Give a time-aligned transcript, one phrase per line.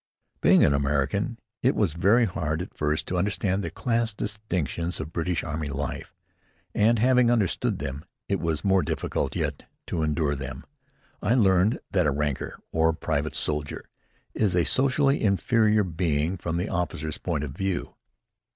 [0.41, 5.13] Being an American, it was very hard, at first, to understand the class distinctions of
[5.13, 6.11] British army life.
[6.73, 10.65] And having understood them, it was more difficult yet to endure them.
[11.21, 13.85] I learned that a ranker, or private soldier,
[14.33, 17.93] is a socially inferior being from the officer's point of view.